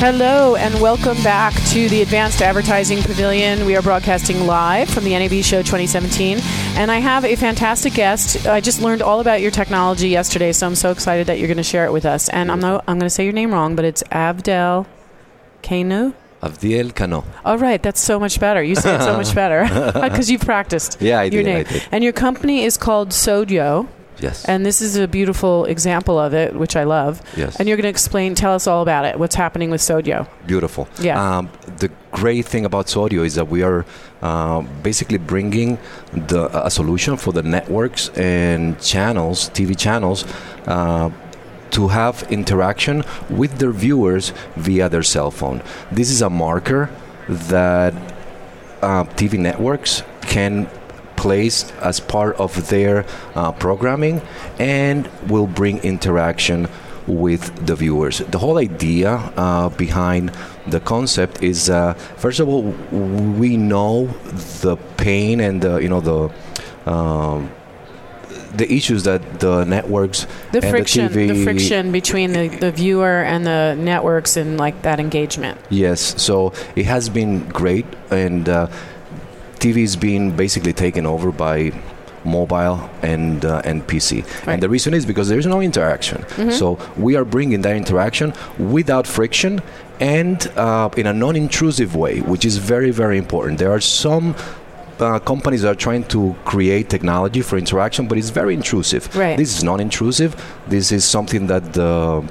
[0.00, 3.66] Hello and welcome back to the Advanced Advertising Pavilion.
[3.66, 6.38] We are broadcasting live from the NAB Show 2017,
[6.76, 8.46] and I have a fantastic guest.
[8.46, 11.56] I just learned all about your technology yesterday, so I'm so excited that you're going
[11.56, 12.28] to share it with us.
[12.28, 14.86] And I'm no, I'm going to say your name wrong, but it's Abdel
[15.64, 16.14] Kanu.
[16.44, 17.24] Avdiel Cano.
[17.44, 18.62] All right, that's so much better.
[18.62, 19.64] You say it so much better
[20.00, 20.98] because you've practiced.
[21.00, 21.64] Yeah, I your did, I name.
[21.64, 21.88] did.
[21.90, 23.88] And your company is called Sodyo.
[24.20, 24.44] Yes.
[24.44, 27.22] And this is a beautiful example of it, which I love.
[27.36, 27.56] Yes.
[27.56, 29.18] And you're going to explain, tell us all about it.
[29.18, 30.28] What's happening with Sodyo?
[30.46, 30.88] Beautiful.
[31.00, 31.38] Yeah.
[31.38, 33.84] Um, the great thing about Sodyo is that we are
[34.22, 35.78] uh, basically bringing
[36.12, 40.24] the, a solution for the networks and channels, TV channels,
[40.66, 41.10] uh,
[41.70, 45.62] to have interaction with their viewers via their cell phone.
[45.92, 46.90] This is a marker
[47.28, 47.94] that
[48.82, 50.68] uh, TV networks can
[51.18, 54.22] place as part of their uh, programming
[54.58, 56.68] and will bring interaction
[57.08, 58.18] with the viewers.
[58.18, 60.30] The whole idea uh, behind
[60.66, 62.62] the concept is, uh, first of all,
[63.42, 64.06] we know
[64.62, 66.30] the pain and the you know the.
[66.90, 67.50] Um,
[68.56, 72.72] the issues that the networks the and friction the, TV the friction between the, the
[72.72, 78.48] viewer and the networks and like that engagement Yes, so it has been great, and
[78.48, 78.68] uh,
[79.58, 81.72] TV is being basically taken over by
[82.24, 84.24] mobile and uh, and PC.
[84.46, 84.54] Right.
[84.54, 86.24] And the reason is because there is no interaction.
[86.50, 89.60] So we are bringing that interaction without friction
[90.00, 93.58] and uh, in a non-intrusive way, which is very very important.
[93.58, 94.34] There are some.
[95.00, 99.14] Uh, companies are trying to create technology for interaction, but it's very intrusive.
[99.14, 99.38] Right.
[99.38, 100.34] This is non-intrusive.
[100.66, 102.26] This is something that the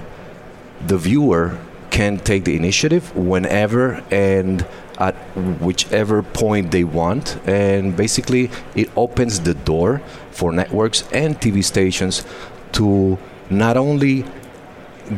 [0.86, 1.58] the viewer
[1.92, 4.66] can take the initiative whenever and
[5.00, 5.14] at
[5.62, 12.26] whichever point they want and basically it opens the door for networks and TV stations
[12.72, 13.18] to
[13.50, 14.26] not only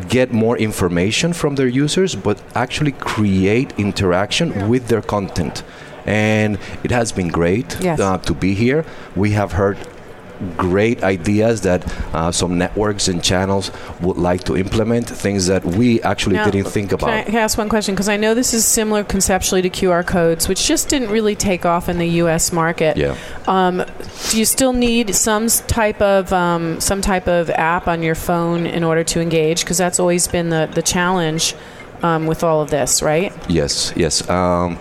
[0.08, 5.64] get more information from their users but actually create interaction with their content.
[6.06, 8.00] And it has been great Yes.
[8.00, 8.86] uh, to be here.
[9.16, 9.78] We have heard
[10.58, 11.84] great ideas that
[12.14, 16.70] uh, some networks and channels would like to implement things that we actually Now, didn't
[16.72, 17.26] think can I, about.
[17.26, 17.94] can I ask one question?
[17.96, 21.66] Because i know this is similar conceptually to qr codes which just didn't really take
[21.66, 22.96] off in the us market.
[22.98, 23.16] Yeah.
[23.48, 23.84] Um,
[24.30, 28.66] do you still need some type of um, some type of app on your phone
[28.66, 29.62] in order to engage?
[29.64, 31.56] Because that's always been the, the challenge
[32.02, 33.34] um, with all of this right?
[33.50, 34.28] Yes, yes.
[34.30, 34.78] Um,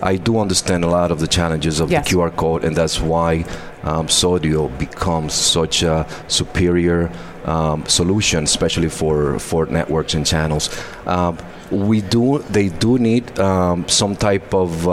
[0.00, 2.08] I do understand a lot of the challenges of Yes.
[2.08, 3.44] the QR code, and that's why
[3.84, 7.10] um, Sodyo becomes such a superior
[7.44, 10.70] um, solution, especially for, for networks and channels.
[11.06, 11.38] Um,
[11.70, 14.86] we do they do need um, some type of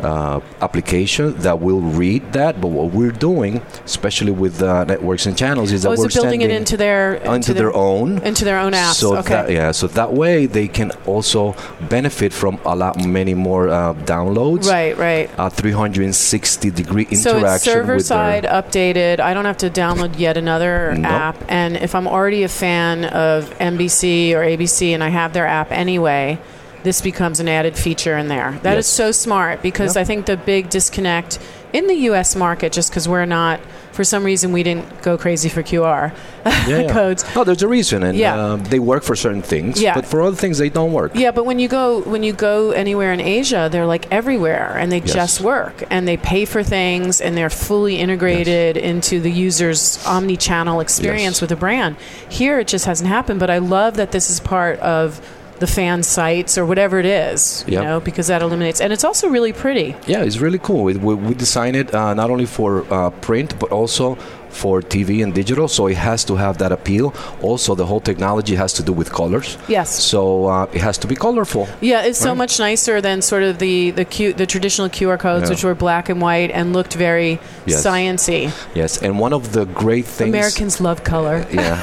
[0.00, 5.36] uh, application that will read that, but what we're doing, especially with uh, networks and
[5.36, 8.58] channels, is that oh, is we're building it into their into their own into their
[8.58, 11.54] own apps so okay that yeah, so that way they can also
[11.88, 14.66] benefit from a lot many more uh, downloads.
[14.68, 19.20] right right A 360 degree interaction So it's server side updated.
[19.20, 21.36] I don't have to download yet another app.
[21.48, 25.70] And if I'm already a fan of NBC or ABC and I have their app
[25.70, 26.38] anyway,
[26.84, 28.58] this becomes an added feature in there.
[28.62, 28.88] That is Yes.
[28.88, 30.00] so smart because Yep.
[30.00, 31.38] I think the big disconnect
[31.72, 33.60] in the US market, just because we're not,
[33.92, 36.12] for some reason, we didn't go crazy for QR
[36.66, 37.24] yeah, codes.
[37.34, 38.36] No, there's a reason, and Yeah.
[38.36, 39.94] uh, they work for certain things, Yeah.
[39.94, 41.10] but for other things they don't work.
[41.14, 44.90] Yeah, but when you go when you go anywhere in Asia, they're like everywhere and
[44.90, 45.12] they Yes.
[45.12, 50.80] just work and they pay for things and they're fully integrated into the user's omni-channel
[50.80, 51.40] experience Yes.
[51.42, 51.96] with the brand.
[52.28, 55.20] Here it just hasn't happened, but I love that this is part of
[55.60, 57.84] the fan sites or whatever it is, you Yep.
[57.84, 59.94] know, because that eliminates and it's also really pretty.
[60.06, 60.84] Yeah, it's really cool.
[60.84, 64.16] We, we, we design it uh, not only for uh, print but also
[64.50, 67.12] for TV and digital, so it has to have that appeal.
[67.42, 69.90] Also, the whole technology has to do with colors, Yes.
[70.02, 71.68] so uh, it has to be colorful.
[71.82, 75.44] Yeah, it's so much nicer than sort of the the Q, the traditional QR codes,
[75.44, 75.50] Yeah.
[75.50, 77.84] which were black and white and looked very Yes.
[77.84, 78.50] sciency.
[78.74, 80.30] Yes, and one of the great things.
[80.34, 81.46] Americans love color.
[81.52, 81.76] Yeah,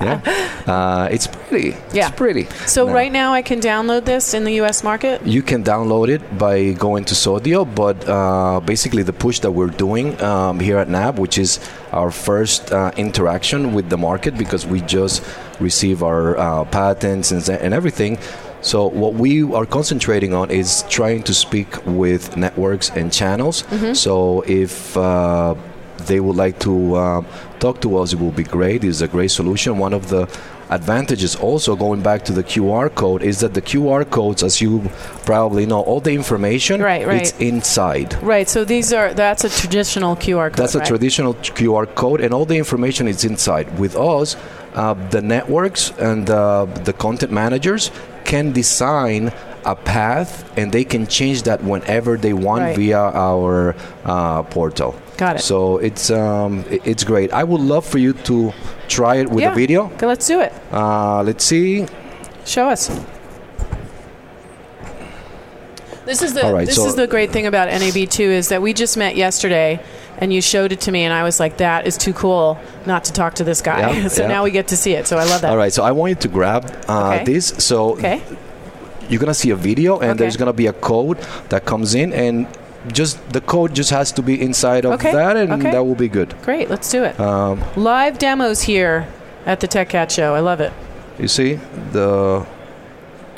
[0.02, 0.20] yeah.
[0.66, 1.76] Uh, it's pretty.
[1.92, 2.08] Yeah.
[2.08, 2.44] It's pretty.
[2.66, 4.84] So Now, right now I can download this in the U.S.
[4.84, 5.26] market.
[5.26, 9.66] You can download it by going to Sodyo, but uh, basically the push that we're
[9.86, 11.58] doing um, here at NAB, which is
[11.92, 15.24] our first uh, interaction with the market, because we just
[15.60, 18.18] received our uh, patents and, and everything.
[18.60, 23.64] So what we are concentrating on is trying to speak with networks and channels.
[23.94, 25.54] So if uh,
[26.06, 27.22] they would like to uh,
[27.60, 28.82] talk to us, it will be great.
[28.82, 29.78] It's a great solution.
[29.78, 30.26] One of the
[30.70, 34.90] advantages also going back to the QR code is that the QR codes, as you
[35.24, 37.22] probably know, all the information Right, right.
[37.22, 38.20] it's inside.
[38.22, 38.48] Right.
[38.48, 40.58] So these are that's a traditional QR code.
[40.58, 40.88] That's a right?
[40.88, 43.78] traditional QR code, and all the information is inside.
[43.78, 44.36] With us,
[44.74, 47.90] uh, the networks and uh, the content managers
[48.24, 49.32] can design
[49.64, 52.76] a path, and they can change that whenever they want Right.
[52.76, 53.74] via our
[54.04, 54.94] uh, portal.
[55.16, 55.42] Got it.
[55.42, 57.32] So it's um, it's great.
[57.32, 58.52] I would love for you to
[58.88, 59.52] try it with yeah.
[59.52, 59.86] a video.
[59.92, 60.52] Okay, let's do it.
[60.72, 61.86] Uh, let's see.
[62.44, 62.88] Show us.
[66.04, 68.62] This is the All right, this so- is the great thing about NAB2 is that
[68.62, 69.78] we just met yesterday
[70.16, 73.04] and you showed it to me and I was like that is too cool not
[73.04, 73.80] to talk to this guy.
[73.92, 74.28] Yeah, so yeah.
[74.28, 75.06] now we get to see it.
[75.06, 75.50] So I love that.
[75.50, 77.24] All right, so I want you to grab uh, Okay.
[77.24, 77.48] this.
[77.58, 78.22] So Okay.
[79.08, 80.18] You're gonna see a video, and Okay.
[80.18, 81.18] there's gonna be a code
[81.48, 82.46] that comes in, and
[82.92, 85.70] just the code just has to be inside of Okay, that, and okay.
[85.72, 86.34] that will be good.
[86.42, 86.70] Great.
[86.70, 87.18] Let's do it.
[87.20, 89.06] Um, Live demos here
[89.46, 90.34] at the Tech Cat show.
[90.34, 90.72] I love it.
[91.18, 91.58] you see
[91.92, 92.46] the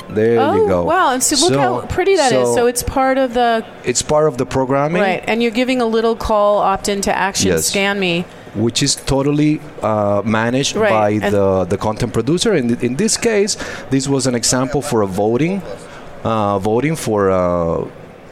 [0.09, 0.83] there oh, you go.
[0.83, 1.13] wow.
[1.13, 2.47] And so look So- how pretty that is.
[2.49, 5.81] so- So it's part of the It's part of the programming, right and you're giving
[5.81, 7.65] a little call opt in to action Yes.
[7.67, 8.25] scan me.
[8.55, 12.53] Which is totally uh, managed Right, by and- the the content producer.
[12.53, 13.57] And in this case,
[13.89, 15.61] this was an example for a voting,
[16.23, 17.29] uh, voting for.
[17.31, 17.87] Uh,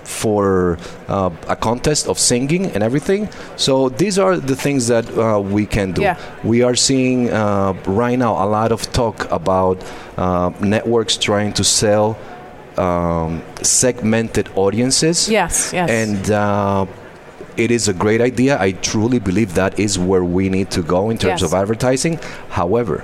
[0.10, 3.30] for uh, a contest of singing and everything.
[3.58, 6.02] So these are the things that uh, we can do.
[6.02, 6.18] Yeah.
[6.44, 9.78] We are seeing uh, right now a lot of talk about
[10.18, 12.18] uh, networks trying to sell
[12.78, 15.30] um, segmented audiences.
[15.30, 15.90] Yes, yes.
[15.90, 16.86] And uh,
[17.60, 18.58] it is a great idea.
[18.60, 21.52] I truly believe that is where we need to go in terms Yes.
[21.52, 22.20] of advertising.
[22.50, 23.04] However,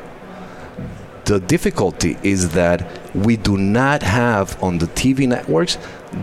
[1.26, 5.78] the difficulty is that we do not have on the TV networks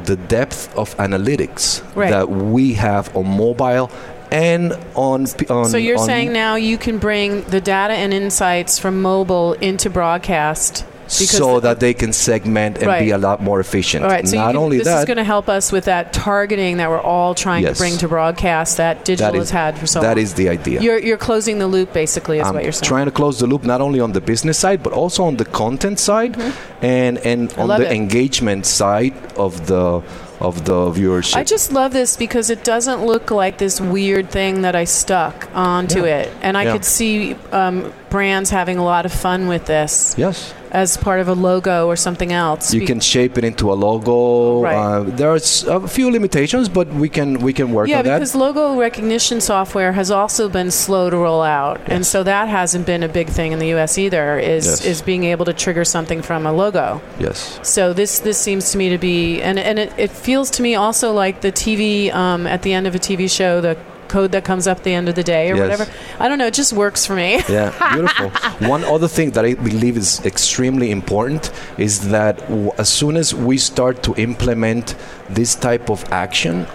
[0.04, 2.10] the depth of analytics Right.
[2.10, 3.90] that we have on mobile
[4.30, 5.66] and on on.
[5.68, 9.90] So you're on- saying now you can bring the data and insights from mobile into
[9.90, 14.04] broadcast so that they can segment and be a lot more efficient.
[14.04, 14.26] all right.
[14.26, 17.00] So Not can- only this is going to help us with that targeting that we're
[17.00, 17.76] all trying Yes.
[17.76, 20.18] to bring to broadcast that digital that has had for so that long.
[20.24, 20.80] is the idea.
[20.80, 22.88] You're you're closing the loop basically is I'm what you're saying.
[22.88, 25.44] trying to close the loop not only on the business side but also on the
[25.44, 26.36] content side
[26.80, 27.60] and and Mm-hmm.
[27.60, 27.96] I on the it.
[28.02, 30.02] engagement side of the
[30.42, 31.36] of the viewership.
[31.36, 35.48] I just love this because it doesn't look like this weird thing that I stuck
[35.54, 36.18] onto Yeah.
[36.20, 36.72] it, and I Yeah.
[36.72, 41.28] could see um, brands having a lot of fun with this yes, as part of
[41.28, 42.74] a logo or something else.
[42.74, 44.60] you Be- can shape it into a logo.
[44.62, 44.74] Right.
[44.76, 48.18] Uh, there's a few limitations, but we can we can work yeah, on that.
[48.18, 52.84] because logo recognition software has also been slow to roll out, and so that hasn't
[52.86, 53.96] been a big thing in the U.S.
[53.98, 54.38] either.
[54.38, 54.84] Is Yes.
[54.92, 57.00] is being able to trigger something from a logo.
[57.18, 60.62] yes, So this this seems to me to be, and and it, it feels to
[60.62, 63.76] me also like the TV um, at the end of a TV show, the
[64.08, 65.62] code that comes up at the end of the day or Yes.
[65.62, 65.86] whatever.
[66.22, 66.46] I don't know.
[66.46, 67.40] It just works for me.
[67.48, 68.28] yeah, beautiful.
[68.68, 73.34] One other thing that I believe is extremely important is that w- as soon as
[73.34, 74.94] we start to implement
[75.30, 76.66] this type of action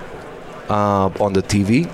[0.69, 1.89] uh, on the TV,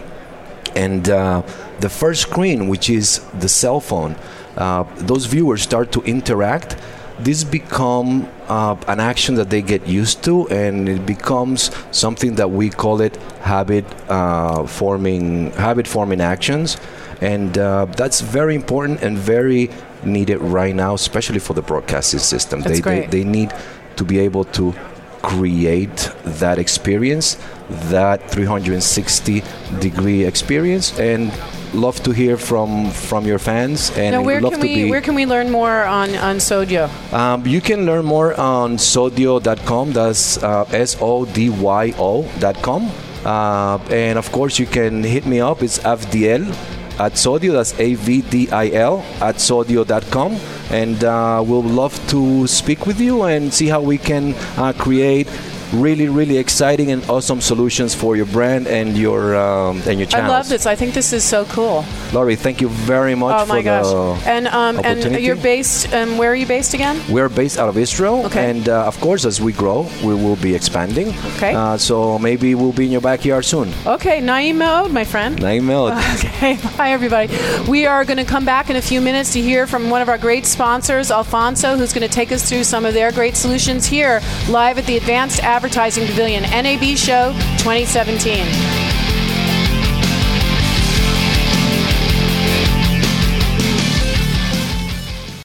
[0.76, 1.42] and uh,
[1.82, 4.16] the first screen, which is the cell phone,
[4.58, 6.76] uh, those viewers start to interact.
[7.20, 12.50] This become uh, an action that they get used to, and it becomes something that
[12.50, 16.78] we call it habit uh, forming habit forming actions,
[17.22, 19.70] and uh, that's very important and very
[20.04, 22.62] needed right now, especially for the broadcasting system.
[22.62, 23.12] That's they, great.
[23.12, 23.54] they they need
[23.96, 24.74] to be able to
[25.22, 27.38] create that experience,
[27.70, 29.42] that 360
[29.80, 31.32] degree experience, and
[31.74, 34.90] love to hear from from your fans and Now, where love can to we be.
[34.90, 36.88] where can we learn more on on Sodyo?
[37.14, 39.94] Um, you can learn more on sodyo.com.
[39.94, 42.92] That's uh, S O D Y O.com.
[43.26, 45.64] Uh, and of course, you can hit me up.
[45.64, 46.52] It's Avdiel
[47.00, 47.54] at Sodyo.
[47.54, 50.38] That's A V D I L at sodyo.com.
[50.72, 55.28] And uh, we'll love to speak with you and see how we can uh, create
[55.74, 60.32] really, really exciting and awesome solutions for your brand and your um, and your channel.
[60.32, 60.66] I love this.
[60.66, 61.84] I think this is so cool.
[62.14, 63.86] Lori, thank you very much Oh for my gosh!
[63.86, 65.92] the And um, and you're based.
[65.94, 67.02] Um, where are you based again?
[67.10, 68.50] We're based out of Israel, Okay.
[68.50, 71.10] and uh, of course, as we grow, we will be expanding.
[71.36, 71.54] Okay.
[71.54, 73.72] Uh, so maybe we'll be in your backyard soon.
[73.86, 75.42] Okay, Naeem Mode, my friend.
[75.42, 75.92] Nine mil.
[76.44, 77.34] Okay, bye everybody.
[77.70, 80.10] We are going to come back in a few minutes to hear from one of
[80.10, 83.86] our great sponsors, Alfonso, who's going to take us through some of their great solutions
[83.86, 88.83] here live at the Advanced Advertising Pavilion NAB Show 2017.